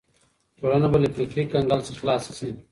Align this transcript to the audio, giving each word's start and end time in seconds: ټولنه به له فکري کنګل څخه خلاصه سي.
ټولنه 0.59 0.87
به 0.91 0.97
له 1.03 1.09
فکري 1.15 1.43
کنګل 1.51 1.79
څخه 1.85 1.97
خلاصه 2.01 2.31
سي. 2.39 2.49